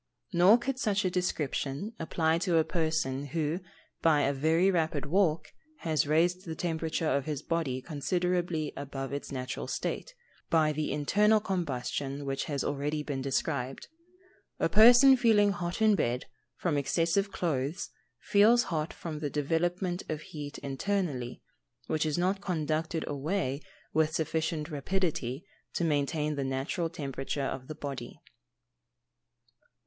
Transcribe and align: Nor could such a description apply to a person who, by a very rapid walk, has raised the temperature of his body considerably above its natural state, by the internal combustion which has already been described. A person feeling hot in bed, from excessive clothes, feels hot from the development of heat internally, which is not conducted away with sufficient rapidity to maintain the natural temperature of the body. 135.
Nor 0.33 0.57
could 0.57 0.79
such 0.79 1.05
a 1.05 1.11
description 1.11 1.93
apply 1.99 2.39
to 2.39 2.57
a 2.57 2.63
person 2.63 3.27
who, 3.27 3.59
by 4.01 4.21
a 4.21 4.33
very 4.33 4.71
rapid 4.71 5.05
walk, 5.05 5.53
has 5.81 6.07
raised 6.07 6.43
the 6.43 6.55
temperature 6.55 7.07
of 7.07 7.25
his 7.25 7.43
body 7.43 7.83
considerably 7.83 8.73
above 8.75 9.13
its 9.13 9.31
natural 9.31 9.67
state, 9.67 10.15
by 10.49 10.71
the 10.71 10.91
internal 10.91 11.39
combustion 11.39 12.25
which 12.25 12.45
has 12.45 12.63
already 12.63 13.03
been 13.03 13.21
described. 13.21 13.89
A 14.59 14.67
person 14.67 15.15
feeling 15.15 15.51
hot 15.51 15.83
in 15.83 15.93
bed, 15.93 16.25
from 16.57 16.79
excessive 16.79 17.31
clothes, 17.31 17.91
feels 18.23 18.63
hot 18.73 18.91
from 18.93 19.19
the 19.19 19.29
development 19.29 20.01
of 20.09 20.21
heat 20.21 20.57
internally, 20.63 21.43
which 21.85 22.07
is 22.07 22.17
not 22.17 22.41
conducted 22.41 23.05
away 23.07 23.61
with 23.93 24.15
sufficient 24.15 24.71
rapidity 24.71 25.45
to 25.75 25.83
maintain 25.83 26.33
the 26.33 26.43
natural 26.43 26.89
temperature 26.89 27.43
of 27.45 27.67
the 27.67 27.75
body. 27.75 28.13
135. 29.53 29.71